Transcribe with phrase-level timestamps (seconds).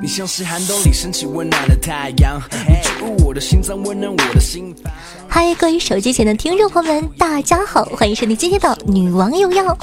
[0.00, 4.92] 你像是寒冬里升起温暖的太阳，你注入我的心脏，温暖我的心房。
[5.28, 9.76] 嗨，各位手机前的听众朋友们，大家好，欢迎收听今天的女王有药。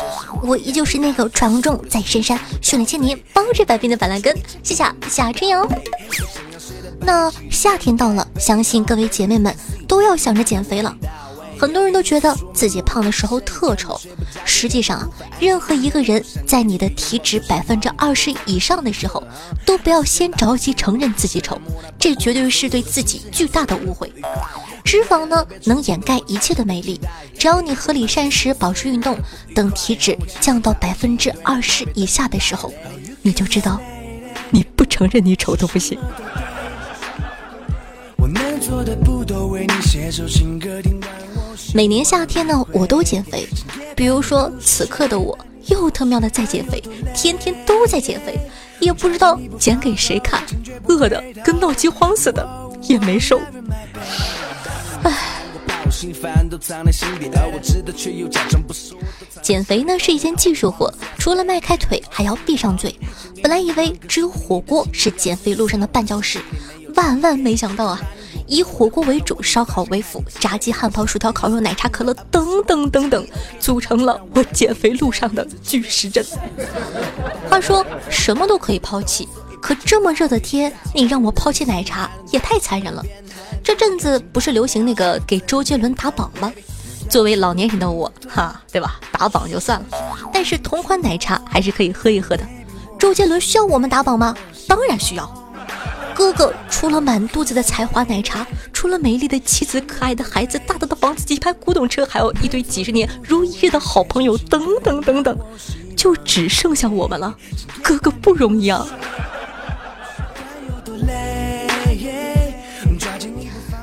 [0.44, 5.68] 我依旧是那个传说中在深山训练千年、包治百病的板蓝根，谢谢夏春瑶。
[7.02, 9.54] 那夏天到了，相信各位姐妹们
[9.88, 10.96] 都要想着减肥了。
[11.60, 14.00] 很多人都觉得自己胖的时候特丑，
[14.46, 19.24] 实际上啊，任何一个人在你的体脂百分之二十以上的时候，
[19.66, 21.60] 都不要先着急承认自己丑，
[21.98, 24.12] 这绝对是对自己巨大的误会。
[24.84, 27.02] 脂肪呢，能掩盖一切的美丽，
[27.38, 29.18] 只要你合理膳食、保持运动，
[29.54, 32.74] 等体脂降到百分之二十以下的时候，
[33.22, 33.82] 你就知道，
[34.50, 36.00] 你不承认你丑都不行。
[38.16, 41.37] 我能做的不多，为你写首情歌，听完。
[41.74, 43.48] 每年夏天呢，我都减肥。
[43.96, 46.82] 比如说，此刻的我又他喵的在减肥，
[47.14, 48.40] 天天都在减肥，
[48.80, 50.44] 也不知道减给谁看，
[50.88, 52.48] 饿的跟闹饥荒似的，
[52.84, 53.40] 也没瘦。
[55.04, 55.42] 唉，
[59.42, 62.96] 减肥呢是一件技术活，除了迈开腿，还要闭上嘴。
[63.42, 66.40] 本来以为只有火锅是减肥路上的绊脚石，
[66.96, 68.02] 万万没想到啊！
[68.48, 73.28] 以火锅为主，烧烤为辅，炸鸡、汉堡、薯条、烤肉、奶茶、可乐等等等等，
[73.60, 76.26] 组成了我减肥路上的巨石阵。
[77.50, 79.28] 话说什么都可以抛弃，
[79.62, 83.04] 可这么热的天，你让我抛弃奶茶也太残忍了。
[83.64, 86.52] 这阵子不是流行那个给周杰伦打榜吗？
[87.10, 89.00] 作为老年人的我，哈，对吧？
[89.12, 89.86] 打榜就算了，
[90.34, 92.44] 但是同款奶茶还是可以喝一喝的。
[93.00, 94.36] 周杰伦需要我们打榜吗？
[94.68, 95.47] 当然需要。
[96.18, 105.38] 哥哥除了满肚子的才华奶茶，除了美丽的妻子、可爱的孩子、大大的房子、几排古董车，还有一堆几十年如一日的好朋友，等等等等，
[105.96, 107.36] 就只剩下我们了。
[107.84, 108.84] 哥哥不容易啊！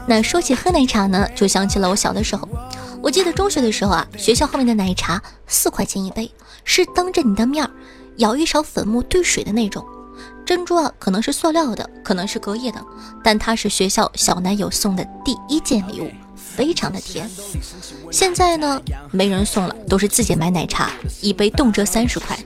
[0.08, 2.48] 那说起喝奶茶呢，就想起了我小的时候。
[3.00, 6.28] 我记得中学的时候啊，学校后面的奶茶四块钱一杯，
[6.64, 7.70] 是当着你的面儿
[8.16, 9.86] 舀一勺粉末兑水的那种。
[10.44, 12.80] 珍珠啊，可能是塑料的，可能是隔夜的，
[13.22, 17.28] 但它是学校小男友送的第一件礼物，非常的甜。
[18.10, 20.90] 现在呢，没人送了，都是自己买奶茶，
[21.20, 22.38] 一杯动辄三十块，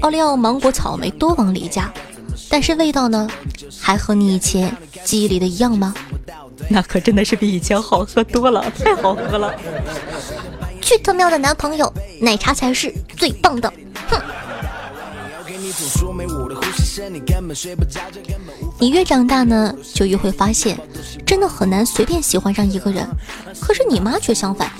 [0.00, 1.92] 奥利奥、芒果、草莓都往里加。
[2.48, 3.28] 但是味道呢，
[3.80, 4.74] 还和你以前
[5.04, 5.94] 记忆里的一样吗？
[6.68, 9.54] 那可真的是比以前好喝多了，太好喝了！
[10.80, 13.72] 去他喵的男朋友，奶茶才是最棒的！
[18.78, 20.78] 你越长大呢，就越会发现，
[21.24, 23.06] 真的很难随便喜欢上一个人。
[23.60, 24.70] 可是你妈却相反，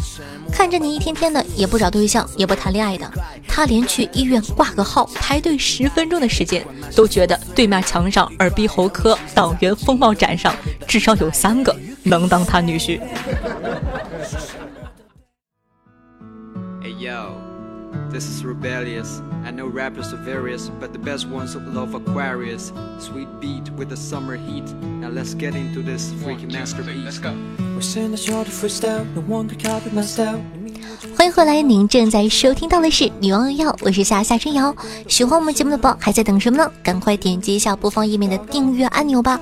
[0.51, 3.11] 看着你一天天的也不找对象，也不谈恋爱的，
[3.47, 10.55] 她连去医院挂个号排队十分钟的时间，都觉得对面墙上耳鼻喉科党员风貌展上
[10.87, 13.01] 至少有三个能当她女婿。
[18.12, 19.22] this is rebellious.
[19.46, 22.72] I know rappers are various, but the best ones love Aquarius.
[23.00, 24.66] Sweet beat with the summer heat.
[25.00, 27.20] Now let's get into this freaky masterpiece.
[27.76, 30.40] 我是那 short freestyle，no one can copy my style。
[31.16, 34.76] 欢迎回来，您正在收听到的是《女王有药》，我是夏夏春瑶。
[35.08, 36.72] 喜欢我们节目的宝还在等什么呢？
[36.82, 39.40] 赶快点击一下播放页面的订阅按钮吧。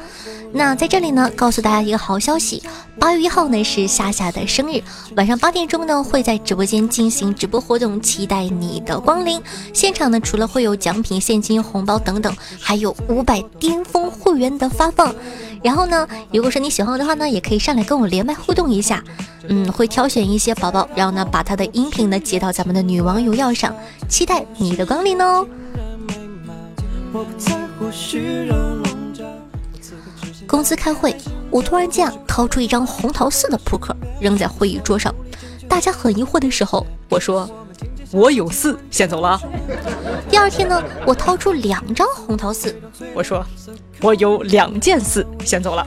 [0.52, 2.62] 那在这里呢，告诉大家一个好消息，
[2.98, 4.82] 八月一号呢是夏夏的生日，
[5.16, 9.40] 晚上八点钟呢会在直播间进行直播活动，期待你的光临。
[9.72, 15.14] 现场呢除了会有奖品、现金、红包等等，还有五百巅峰会员的发放。
[15.62, 19.03] 然后呢，如果说你喜欢我的话呢，也可以上来跟我连麦互动一下。
[19.48, 23.74] 嗯，会挑选一些宝宝，然后呢把他的音频呢接到咱们的女王有药上，
[24.08, 25.46] 期待你的光临哦。
[27.12, 28.90] 我不在乎虚荣。
[30.50, 31.14] 公司开会，
[31.48, 35.14] 我突然间啊掏出一张红桃四的扑克扔在会议桌上，
[35.68, 37.48] 大家很疑惑的时候，我说
[38.10, 39.41] 我有四，先走了。
[40.28, 42.74] 第二天呢，我掏出两张红桃四，
[43.14, 43.47] 我说
[44.00, 45.86] 我有两件四，先走了。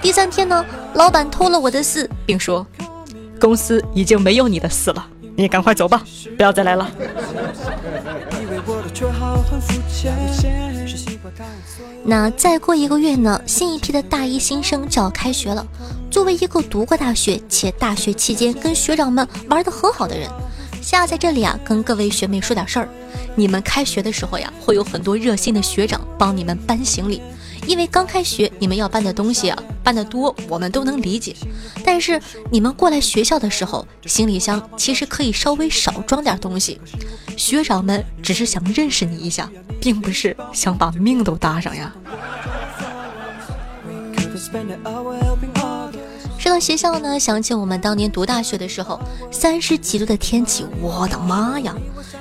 [0.00, 0.64] 第三天呢，
[0.94, 2.66] 老板偷了我的四，并说
[3.38, 5.06] 公司已经没有你的四了，
[5.36, 6.02] 你赶快走吧，
[6.34, 6.90] 不要再来了。
[12.08, 15.66] 那再过一个月呢，新一批的大一新生就要开学了。
[16.08, 20.30] 作为一个读过大学且大学期间跟学长们玩的很好的人，
[20.80, 22.88] 夏在这里啊，跟各位学妹说点事儿。
[23.34, 27.20] 你们开学的时候呀，会有很多热心的学长帮你们搬行李。
[27.66, 31.34] 因为刚开学，你们要搬的东西啊，搬得多，我们都能理解。
[31.84, 32.20] 但是
[32.50, 36.80] 你们过来学校的时候，行李箱其实可以稍微少装点东西。
[37.36, 41.92] 学长们只是想认识你一下，并不是想把命都搭上呀。
[46.46, 49.00] 这到学校呢，想起我们当年读大学的时候，
[49.32, 51.74] 三十几度的天气，我的妈呀！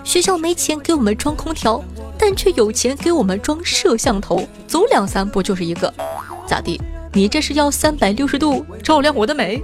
[0.03, 1.79] 学校没钱给我们装空调。
[2.17, 5.93] 但却有钱给我们装摄像头，走两三步就是一个，
[6.47, 6.81] 咋地？
[7.13, 9.61] 你这是要三百六十度照亮我的美？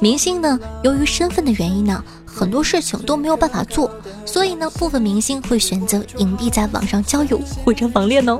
[0.00, 3.88] 明星呢，由于身份的原因呢，很多事情都没有办法做，
[4.28, 8.38] 所以呢，部分明星会选择隐蔽在网上交友或者网恋哦。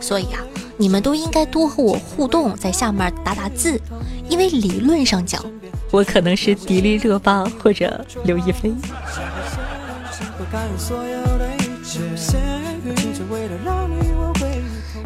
[0.00, 0.38] 所以啊，
[0.76, 3.80] 你们都应该多和我互动，在下面打打字，
[4.28, 5.44] 因为理论上讲。
[5.90, 8.72] 我可能是迪丽热巴或者刘亦菲。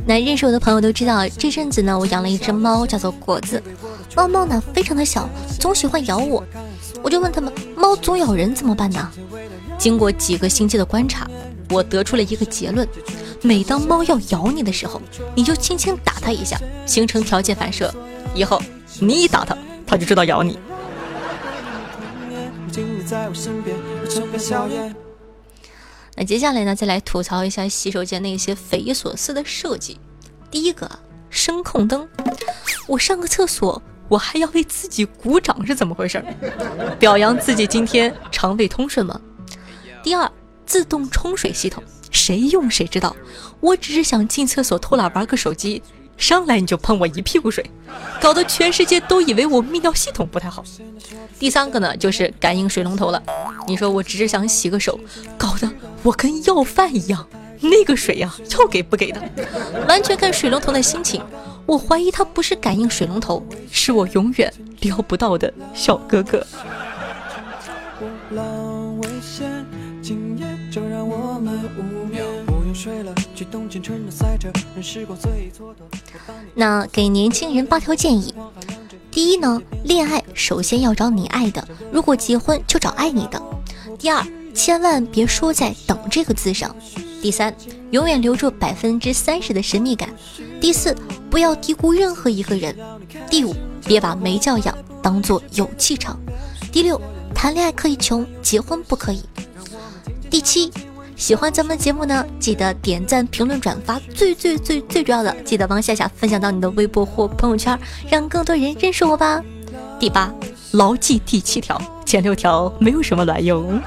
[0.04, 3.62] 那认识我的朋友都知道，这阵子呢，我养了一只猫，叫做果子。
[4.14, 5.26] 猫猫呢，非常的小，
[5.58, 6.44] 总喜欢咬我。
[7.02, 9.10] 我就问他们，猫总咬人怎么办呢？
[9.80, 11.26] 经过几个星期的观察，
[11.70, 12.86] 我得出了一个结论：
[13.40, 15.00] 每当猫要咬你的时候，
[15.34, 17.92] 你就轻轻打它一下，形成条件反射，
[18.34, 18.60] 以后
[19.00, 19.56] 你一打它，
[19.86, 20.58] 它就知道咬你。
[26.14, 29.98] 那接下来呢，再来吐槽一下洗手间那些匪夷所思的设计。
[30.50, 30.90] 第一个，
[31.30, 32.06] 声控灯，
[32.86, 36.22] 我上个厕所，我还要为自己鼓掌，是怎么回事？
[36.98, 39.18] 表扬自己今天肠胃通顺吗？
[40.02, 40.30] 第二，
[40.66, 43.14] 自动冲水系统，谁用谁知道，
[43.60, 45.82] 我只是想进厕所偷懒玩个手机。
[46.16, 47.64] 上来你就喷我一屁股水，
[48.20, 50.62] 搞得全世界都以为我泌尿系统不太好。
[51.38, 53.22] 第三个呢，就是感应水龙头了。
[53.66, 55.00] 你说我只是想洗个手，
[55.38, 55.70] 搞得
[56.02, 57.26] 我跟要饭一样，
[57.60, 59.22] 那个水呀要给不给的，
[59.88, 61.24] 完全看水龙头的心情。
[61.64, 66.46] 我怀疑它不是感应水龙头，是我永远撩不到的小哥哥。
[76.54, 78.34] 那给年轻人八条建议：
[79.10, 81.62] 第一呢，恋爱首先要找你爱的；
[81.92, 83.42] 如果结婚就找爱你的。
[83.98, 84.24] 第二，
[84.54, 86.74] 千万别说在“等”这个字上。
[87.20, 87.54] 第三，
[87.90, 90.08] 永远留住百分之三十的神秘感。
[90.58, 90.96] 第四，
[91.28, 92.74] 不要低估任何一个人。
[93.28, 93.54] 第五，
[93.84, 96.18] 别把没教养当做有气场。
[96.72, 96.98] 第六，
[97.34, 99.22] 谈恋爱可以穷，结婚不可以。
[100.30, 100.70] 第七。
[101.20, 107.78] 喜欢咱们的节目呢，记得点赞、评论、转发，最最最最重要的，记得帮夏夏分享到你的微博或朋友圈，
[108.08, 109.44] 让更多人认识我吧。
[109.98, 110.32] 第八，
[110.72, 113.78] 牢记第七条，前六条没有什么卵用。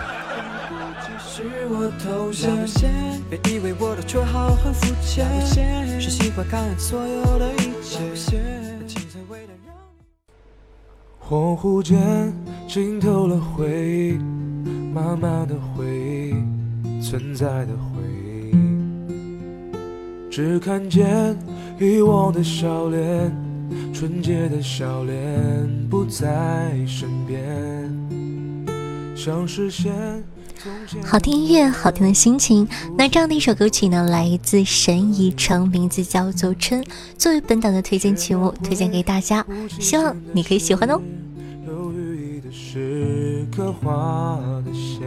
[11.19, 12.31] 恍惚间
[12.67, 14.19] 浸透了回忆，
[14.93, 16.22] 慢慢的回忆。
[17.13, 18.01] 存在的回
[18.51, 18.55] 忆，
[20.31, 21.37] 只看见
[21.79, 23.31] 遗忘的笑脸，
[23.93, 27.37] 纯洁的笑脸不在身边，
[29.15, 29.93] 像视线。
[31.05, 32.67] 好听音乐，好听的心情。
[32.97, 36.81] 那这样的一首歌曲呢，来自沈以诚，名字叫做《春》，
[37.15, 39.45] 作为本档的推荐曲目，推荐给大家，
[39.79, 40.99] 希望你可以喜欢哦。
[41.67, 45.03] 犹豫的时刻画的线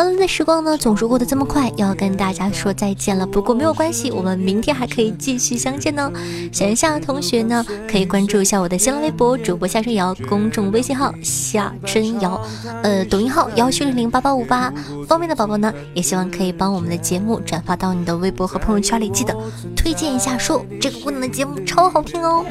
[0.00, 3.26] 欢乐的时光呢，总是过得这么快，要跟大家说再见了。
[3.26, 6.10] 不过没有关系，我们明天还可以继续相见呢。
[6.50, 12.40] 喜夏的同学呢，可以关注一下我的新浪微博主播夏春瑶，公众微信号夏春瑶，
[12.82, 14.72] 呃，抖音号幺七零零八八五八。
[15.06, 19.36] 方便的宝宝呢，也希望可以帮我们的节目转发到你的微博和朋友圈里，记得
[19.76, 22.42] 推荐一下，说这个姑娘的节目超好听哦。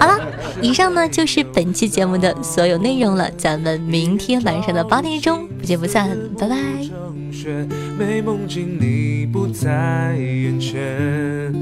[0.00, 0.18] 好了，
[0.60, 6.10] 以上呢就是本期节目的所有内容了，咱们明天晚上的八点钟不见不散。
[6.40, 6.56] 拜拜。
[7.98, 11.52] 没梦境，你不在眼前。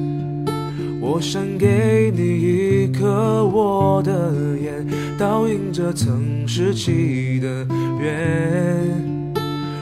[1.00, 4.32] 我想给你一颗我的
[4.62, 4.86] 眼，
[5.18, 7.66] 倒映着曾拾起的
[8.00, 8.86] 缘。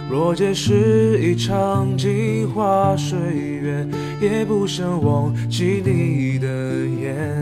[0.08, 3.18] 若皆是一场镜花水
[3.60, 3.86] 月，
[4.18, 6.46] 也不想忘记你的
[7.02, 7.35] 眼，